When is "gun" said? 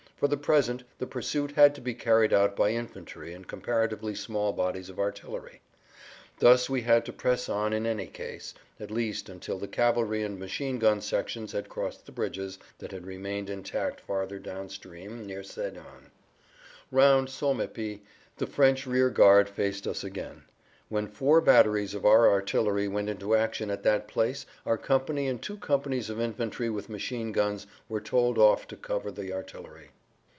10.77-11.01